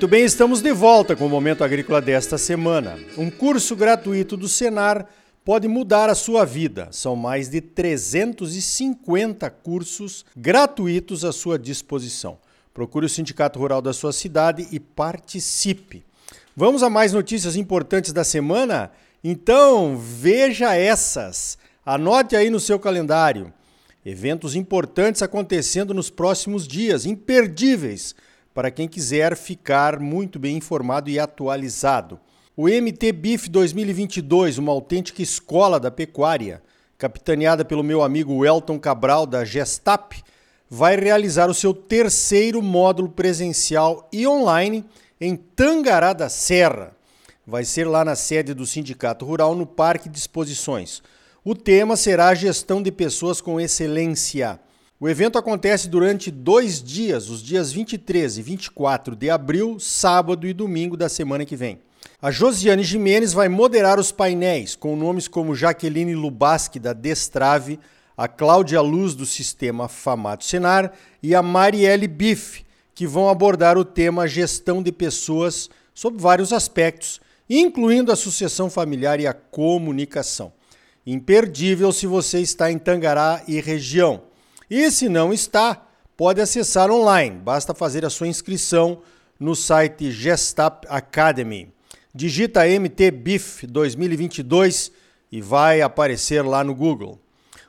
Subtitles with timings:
[0.00, 2.98] Muito bem, estamos de volta com o Momento Agrícola desta semana.
[3.18, 5.06] Um curso gratuito do Senar
[5.44, 6.88] pode mudar a sua vida.
[6.90, 12.38] São mais de 350 cursos gratuitos à sua disposição.
[12.72, 16.02] Procure o Sindicato Rural da sua cidade e participe.
[16.56, 18.90] Vamos a mais notícias importantes da semana?
[19.22, 21.58] Então, veja essas.
[21.84, 23.52] Anote aí no seu calendário.
[24.02, 28.14] Eventos importantes acontecendo nos próximos dias, imperdíveis
[28.60, 32.20] para quem quiser ficar muito bem informado e atualizado.
[32.54, 36.62] O MT BIF 2022, uma autêntica escola da pecuária,
[36.98, 40.22] capitaneada pelo meu amigo Welton Cabral da Gestap,
[40.68, 44.84] vai realizar o seu terceiro módulo presencial e online
[45.18, 46.94] em Tangará da Serra.
[47.46, 51.02] Vai ser lá na sede do Sindicato Rural, no Parque de Exposições.
[51.42, 54.60] O tema será a gestão de pessoas com excelência.
[55.02, 60.52] O evento acontece durante dois dias, os dias 23 e 24 de abril, sábado e
[60.52, 61.78] domingo da semana que vem.
[62.20, 67.80] A Josiane Jimenez vai moderar os painéis, com nomes como Jaqueline Lubaski, da Destrave,
[68.14, 72.62] a Cláudia Luz, do Sistema Famato Senar, e a Marielle Biff,
[72.94, 79.18] que vão abordar o tema gestão de pessoas sob vários aspectos, incluindo a sucessão familiar
[79.18, 80.52] e a comunicação.
[81.06, 84.28] Imperdível se você está em Tangará e região.
[84.70, 85.84] E se não está,
[86.16, 87.36] pode acessar online.
[87.36, 89.02] Basta fazer a sua inscrição
[89.38, 91.72] no site Gestap Academy.
[92.14, 94.92] Digita MTBIF 2022
[95.32, 97.18] e vai aparecer lá no Google.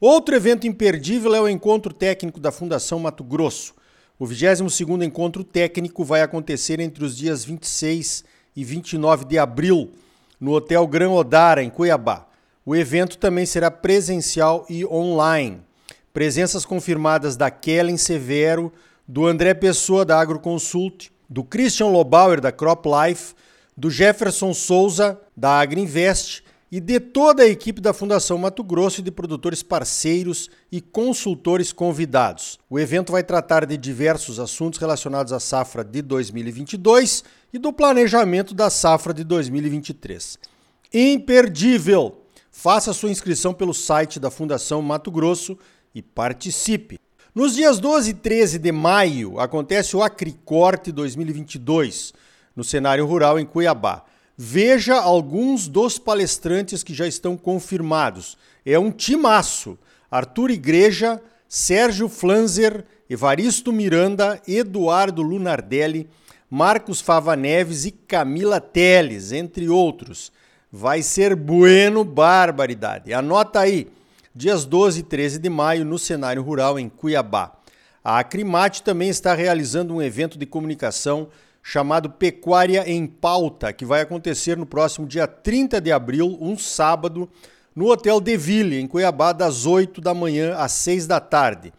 [0.00, 3.74] Outro evento imperdível é o encontro técnico da Fundação Mato Grosso.
[4.16, 8.22] O 22º encontro técnico vai acontecer entre os dias 26
[8.54, 9.90] e 29 de abril
[10.38, 12.28] no Hotel Gran Odara, em Cuiabá.
[12.64, 15.63] O evento também será presencial e online.
[16.14, 18.72] Presenças confirmadas da Kellen Severo,
[19.06, 23.34] do André Pessoa da Agroconsult, do Christian Lobauer da Crop Life,
[23.76, 29.02] do Jefferson Souza da Agriinvest e de toda a equipe da Fundação Mato Grosso e
[29.02, 32.60] de produtores parceiros e consultores convidados.
[32.70, 38.54] O evento vai tratar de diversos assuntos relacionados à safra de 2022 e do planejamento
[38.54, 40.38] da safra de 2023.
[40.92, 42.20] Imperdível!
[42.56, 45.58] Faça sua inscrição pelo site da Fundação Mato Grosso
[45.94, 46.98] e participe.
[47.34, 52.12] Nos dias 12 e 13 de maio acontece o Acricorte 2022
[52.54, 54.04] no cenário rural em Cuiabá.
[54.36, 58.36] Veja alguns dos palestrantes que já estão confirmados.
[58.64, 59.78] É um timaço:
[60.10, 66.08] Arthur Igreja, Sérgio Flanzer, Evaristo Miranda, Eduardo Lunardelli,
[66.50, 70.32] Marcos Fava Neves e Camila Teles, entre outros.
[70.70, 73.12] Vai ser bueno barbaridade.
[73.12, 73.88] Anota aí,
[74.34, 77.52] dias 12 e 13 de maio, no cenário rural em Cuiabá.
[78.02, 81.28] A Acrimate também está realizando um evento de comunicação
[81.62, 87.30] chamado Pecuária em Pauta, que vai acontecer no próximo dia 30 de abril, um sábado,
[87.74, 91.72] no Hotel Deville, em Cuiabá, das 8 da manhã às 6 da tarde.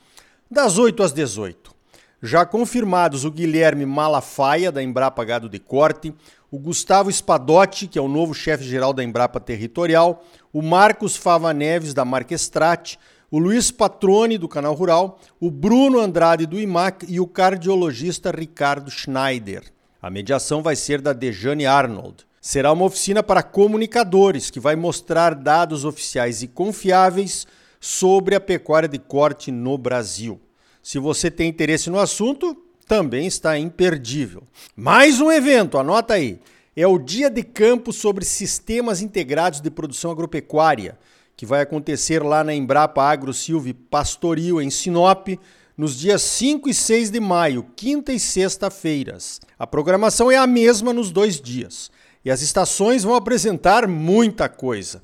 [0.50, 1.76] Das 8 às 18.
[2.22, 6.14] Já confirmados o Guilherme Malafaia, da Embrapa Gado de Corte,
[6.50, 10.24] o Gustavo Spadotti, que é o novo chefe-geral da Embrapa Territorial,
[10.56, 12.98] o Marcos Fava Neves, da Marquestrate,
[13.30, 18.90] o Luiz Patrone, do Canal Rural, o Bruno Andrade, do IMAC e o cardiologista Ricardo
[18.90, 19.64] Schneider.
[20.02, 22.26] A mediação vai ser da Dejane Arnold.
[22.40, 27.46] Será uma oficina para comunicadores que vai mostrar dados oficiais e confiáveis
[27.78, 30.40] sobre a pecuária de corte no Brasil.
[30.82, 32.56] Se você tem interesse no assunto,
[32.88, 34.44] também está imperdível.
[34.74, 36.40] Mais um evento, anota aí.
[36.78, 41.00] É o Dia de Campo sobre Sistemas Integrados de Produção Agropecuária,
[41.38, 45.30] que vai acontecer lá na Embrapa Agro Silve Pastoril, em Sinop,
[45.78, 49.40] nos dias 5 e 6 de maio, quinta e sexta-feiras.
[49.58, 51.90] A programação é a mesma nos dois dias.
[52.26, 55.02] E as estações vão apresentar muita coisa.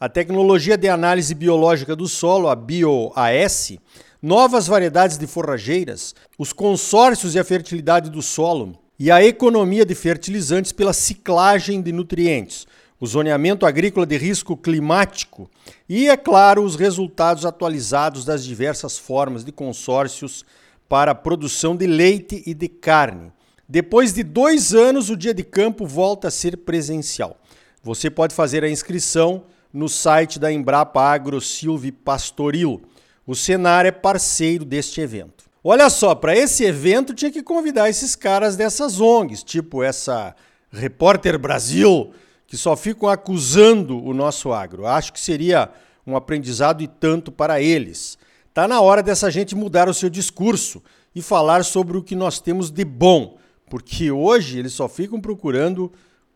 [0.00, 3.78] A tecnologia de análise biológica do solo, a BioAS,
[4.20, 9.96] novas variedades de forrageiras, os consórcios e a fertilidade do solo e a economia de
[9.96, 12.68] fertilizantes pela ciclagem de nutrientes,
[13.00, 15.50] o zoneamento agrícola de risco climático
[15.88, 20.44] e, é claro, os resultados atualizados das diversas formas de consórcios
[20.88, 23.32] para a produção de leite e de carne.
[23.68, 27.36] Depois de dois anos, o dia de campo volta a ser presencial.
[27.82, 32.80] Você pode fazer a inscrição no site da Embrapa Agro Silve Pastoril.
[33.26, 35.41] O Senar é parceiro deste evento.
[35.64, 40.34] Olha só, para esse evento tinha que convidar esses caras dessas ONGs, tipo essa
[40.72, 42.12] Repórter Brasil,
[42.48, 44.86] que só ficam acusando o nosso agro.
[44.86, 45.70] Acho que seria
[46.04, 48.18] um aprendizado e tanto para eles.
[48.52, 50.82] Tá na hora dessa gente mudar o seu discurso
[51.14, 53.38] e falar sobre o que nós temos de bom,
[53.70, 55.92] porque hoje eles só ficam procurando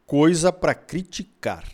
[0.06, 1.64] coisa para criticar.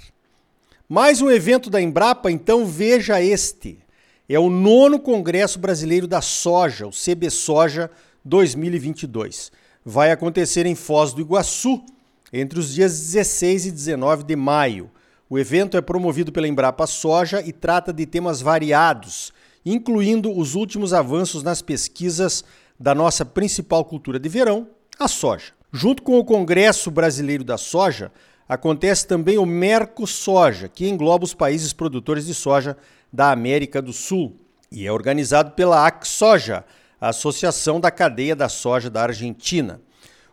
[0.89, 3.82] Mais um evento da Embrapa, então veja este.
[4.29, 7.91] É o nono Congresso Brasileiro da Soja, o CB Soja
[8.25, 9.51] 2022.
[9.85, 11.85] Vai acontecer em Foz do Iguaçu
[12.33, 14.91] entre os dias 16 e 19 de maio.
[15.29, 19.33] O evento é promovido pela Embrapa Soja e trata de temas variados,
[19.67, 22.45] incluindo os últimos avanços nas pesquisas
[22.79, 25.53] da nossa principal cultura de verão, a soja.
[25.73, 28.13] Junto com o Congresso Brasileiro da Soja,
[28.53, 32.77] acontece também o Mercosoja, que engloba os países produtores de soja
[33.13, 34.37] da América do Sul
[34.71, 36.65] e é organizado pela ACSoja,
[37.01, 39.81] a Associação da Cadeia da Soja da Argentina.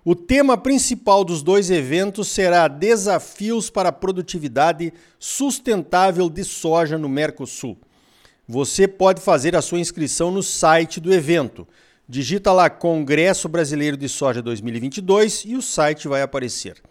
[0.05, 7.09] O tema principal dos dois eventos será Desafios para a Produtividade Sustentável de Soja no
[7.09, 7.77] Mercosul.
[8.47, 11.67] Você pode fazer a sua inscrição no site do evento
[12.11, 16.81] Digita lá Congresso Brasileiro de Soja 2022 e o site vai aparecer.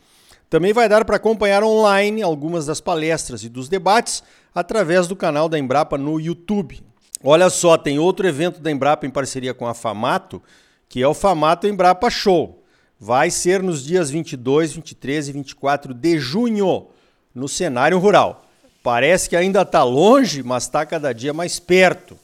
[0.51, 4.23] Também vai dar para acompanhar online algumas das palestras e dos debates
[4.55, 6.83] através do canal da Embrapa no YouTube.
[7.23, 10.43] Olha só, tem outro evento da Embrapa em parceria com a Famato,
[10.89, 12.65] que é o Famato Embrapa Show.
[12.99, 16.87] Vai ser nos dias 22, 23 e 24 de junho,
[17.35, 18.47] no cenário rural.
[18.83, 22.17] Parece que ainda está longe, mas está cada dia mais perto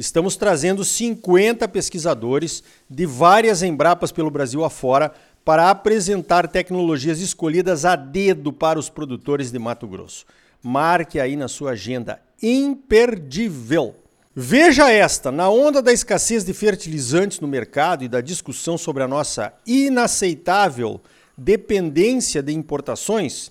[0.00, 5.12] estamos trazendo 50 pesquisadores de várias Embrapas pelo Brasil afora
[5.44, 10.26] para apresentar tecnologias escolhidas a dedo para os produtores de Mato Grosso.
[10.62, 12.20] Marque aí na sua agenda.
[12.42, 13.94] Imperdível!
[14.34, 19.08] Veja esta: na onda da escassez de fertilizantes no mercado e da discussão sobre a
[19.08, 21.00] nossa inaceitável
[21.36, 23.50] dependência de importações,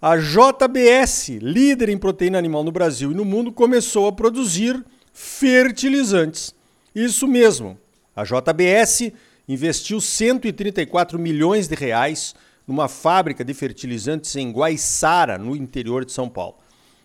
[0.00, 4.84] a JBS, líder em proteína animal no Brasil e no mundo, começou a produzir
[5.14, 6.54] fertilizantes.
[6.94, 7.78] Isso mesmo.
[8.14, 9.12] A JBS
[9.48, 12.34] investiu 134 milhões de reais
[12.66, 16.56] numa fábrica de fertilizantes em Guaiçara, no interior de São Paulo.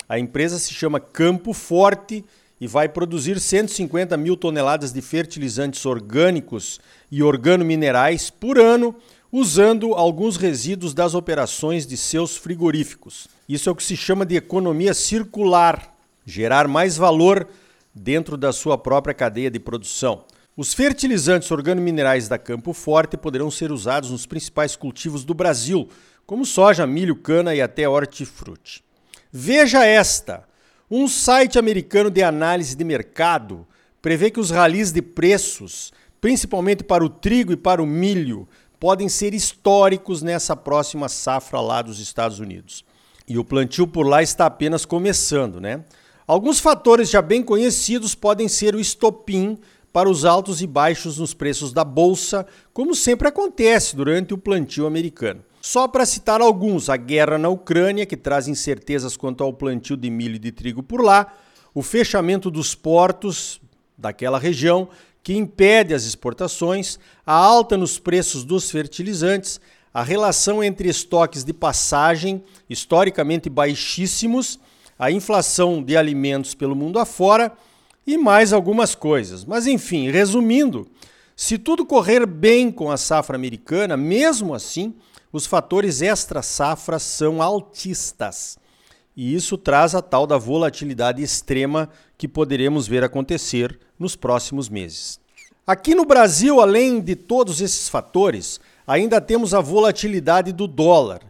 [0.08, 2.24] A empresa se chama Campo Forte
[2.60, 6.80] e vai produzir 150 mil toneladas de fertilizantes orgânicos
[7.12, 8.96] e organominerais por ano,
[9.32, 13.28] usando alguns resíduos das operações de seus frigoríficos.
[13.48, 15.96] Isso é o que se chama de economia circular
[16.26, 17.48] gerar mais valor
[17.94, 20.24] dentro da sua própria cadeia de produção.
[20.60, 25.88] Os fertilizantes organominerais da Campo Forte poderão ser usados nos principais cultivos do Brasil,
[26.26, 28.84] como soja, milho, cana e até hortifruti.
[29.32, 30.44] Veja esta:
[30.92, 33.66] um site americano de análise de mercado
[34.02, 38.46] prevê que os ralis de preços, principalmente para o trigo e para o milho,
[38.82, 42.84] podem ser históricos nessa próxima safra lá dos Estados Unidos.
[43.26, 45.86] E o plantio por lá está apenas começando, né?
[46.28, 49.58] Alguns fatores já bem conhecidos podem ser o estopim
[49.92, 54.86] para os altos e baixos nos preços da bolsa, como sempre acontece durante o plantio
[54.86, 55.44] americano.
[55.62, 60.10] Só para citar alguns, a guerra na Ucrânia, que traz incertezas quanto ao plantio de
[60.10, 61.34] milho e de trigo por lá,
[61.74, 63.60] o fechamento dos portos
[63.98, 64.88] daquela região,
[65.22, 69.60] que impede as exportações, a alta nos preços dos fertilizantes,
[69.94, 74.60] a relação entre estoques de passagem, historicamente baixíssimos,
[74.98, 77.52] a inflação de alimentos pelo mundo afora
[78.10, 79.46] e mais algumas coisas.
[79.46, 80.88] Mas enfim, resumindo,
[81.36, 84.96] se tudo correr bem com a safra americana, mesmo assim,
[85.32, 88.58] os fatores extra-safra são altistas.
[89.16, 91.88] E isso traz a tal da volatilidade extrema
[92.18, 95.20] que poderemos ver acontecer nos próximos meses.
[95.68, 101.22] Aqui no Brasil, além de todos esses fatores, ainda temos a volatilidade do dólar,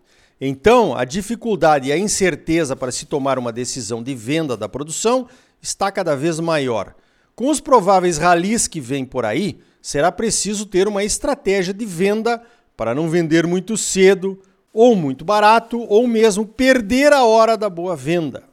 [0.42, 5.28] então, a dificuldade e a incerteza para se tomar uma decisão de venda da produção
[5.62, 6.96] está cada vez maior.
[7.36, 12.42] Com os prováveis ralis que vêm por aí, será preciso ter uma estratégia de venda
[12.76, 14.40] para não vender muito cedo,
[14.74, 18.44] ou muito barato, ou mesmo perder a hora da boa venda.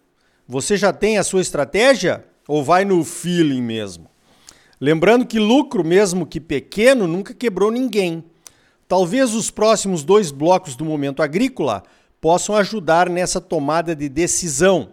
[0.48, 4.08] Você já tem a sua estratégia ou vai no feeling mesmo?
[4.80, 8.25] Lembrando que lucro, mesmo que pequeno, nunca quebrou ninguém.
[8.86, 11.82] Talvez os próximos dois blocos do momento agrícola
[12.20, 14.90] possam ajudar nessa tomada de decisão,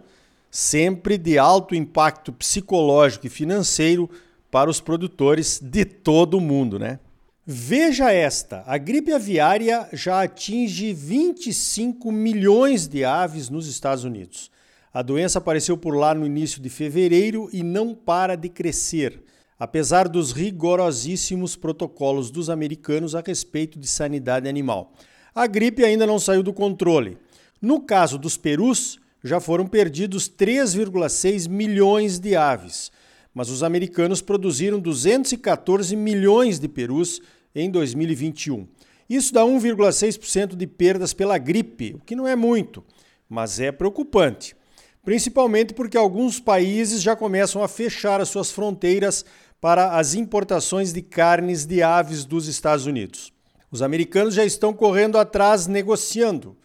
[0.54, 4.08] sempre de alto impacto psicológico e financeiro
[4.52, 7.00] para os produtores de todo o mundo, né?
[7.44, 14.48] Veja esta: a gripe aviária já atinge 25 milhões de aves nos Estados Unidos.
[14.92, 19.24] A doença apareceu por lá no início de fevereiro e não para de crescer
[19.58, 24.92] apesar dos rigorosíssimos protocolos dos americanos a respeito de sanidade animal.
[25.34, 27.16] A gripe ainda não saiu do controle.
[27.62, 32.92] No caso dos perus, já foram perdidos 3,6 milhões de aves,
[33.32, 37.22] mas os americanos produziram 214 milhões de perus
[37.54, 38.68] em 2021.
[39.08, 42.84] Isso dá 1,6% de perdas pela gripe, o que não é muito,
[43.26, 44.54] mas é preocupante.
[45.02, 49.24] Principalmente porque alguns países já começam a fechar as suas fronteiras
[49.60, 53.32] para as importações de carnes de aves dos Estados Unidos.
[53.70, 56.56] Os americanos já estão correndo atrás negociando.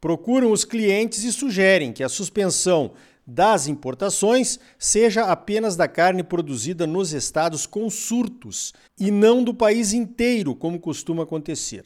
[0.00, 2.92] Procuram os clientes e sugerem que a suspensão
[3.26, 9.92] das importações seja apenas da carne produzida nos estados com surtos e não do país
[9.92, 11.84] inteiro, como costuma acontecer.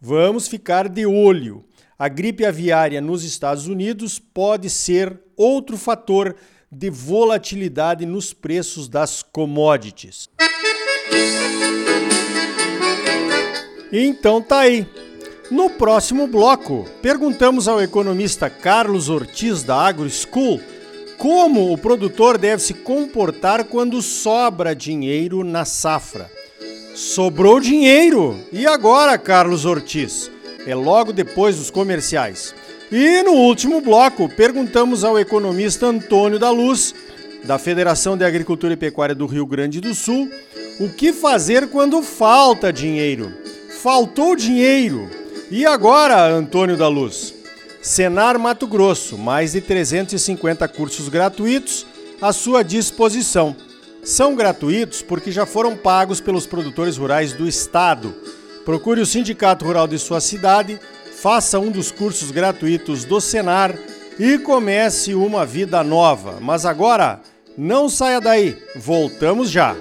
[0.00, 1.64] Vamos ficar de olho.
[1.98, 6.36] A gripe aviária nos Estados Unidos pode ser outro fator
[6.70, 10.28] de volatilidade nos preços das commodities.
[13.92, 14.86] Então tá aí.
[15.50, 20.58] No próximo bloco, perguntamos ao economista Carlos Ortiz da Agro School
[21.18, 26.30] como o produtor deve se comportar quando sobra dinheiro na safra.
[26.94, 28.38] Sobrou dinheiro!
[28.52, 30.30] E agora, Carlos Ortiz?
[30.66, 32.54] É logo depois dos comerciais.
[32.90, 36.94] E no último bloco, perguntamos ao economista Antônio da Luz,
[37.44, 40.30] da Federação de Agricultura e Pecuária do Rio Grande do Sul,
[40.80, 43.32] o que fazer quando falta dinheiro.
[43.82, 45.23] Faltou dinheiro!
[45.56, 47.32] E agora, Antônio da Luz?
[47.80, 51.86] Senar Mato Grosso, mais de 350 cursos gratuitos
[52.20, 53.54] à sua disposição.
[54.02, 58.12] São gratuitos porque já foram pagos pelos produtores rurais do estado.
[58.64, 60.80] Procure o sindicato rural de sua cidade,
[61.22, 63.78] faça um dos cursos gratuitos do Senar
[64.18, 66.38] e comece uma vida nova.
[66.40, 67.20] Mas agora,
[67.56, 69.76] não saia daí, voltamos já.